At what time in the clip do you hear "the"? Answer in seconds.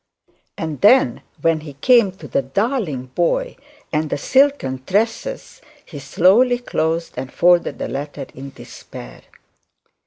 2.27-2.41, 4.09-4.17, 7.77-7.87